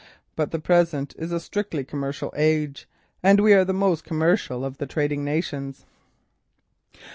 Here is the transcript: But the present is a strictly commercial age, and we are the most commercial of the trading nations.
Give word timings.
But 0.35 0.49
the 0.49 0.57
present 0.57 1.13
is 1.15 1.31
a 1.31 1.39
strictly 1.39 1.83
commercial 1.83 2.33
age, 2.35 2.89
and 3.21 3.39
we 3.39 3.53
are 3.53 3.63
the 3.63 3.71
most 3.71 4.03
commercial 4.03 4.65
of 4.65 4.79
the 4.79 4.87
trading 4.87 5.23
nations. 5.23 5.85